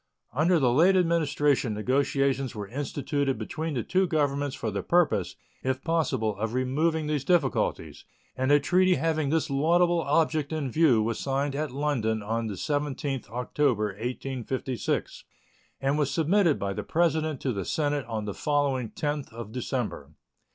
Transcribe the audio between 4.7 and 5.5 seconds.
the purpose,